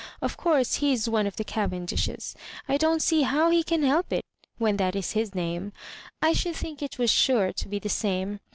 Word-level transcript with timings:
Of 0.19 0.35
course 0.35 0.77
he 0.77 0.93
is 0.93 1.07
one 1.07 1.27
of 1.27 1.35
the 1.35 1.43
Cavendishes. 1.43 2.35
I 2.67 2.77
don*t 2.79 3.01
see 3.01 3.21
how 3.21 3.51
he 3.51 3.61
can 3.63 3.83
help 3.83 4.11
it, 4.11 4.25
when 4.57 4.77
that 4.77 4.95
is 4.95 5.11
his 5.11 5.35
nam 5.35 5.73
a 6.23 6.29
I 6.29 6.33
should 6.33 6.55
think 6.55 6.81
it 6.81 6.97
was 6.97 7.11
sure 7.11 7.53
to 7.53 7.67
be 7.67 7.77
the 7.77 7.87
same. 7.87 8.39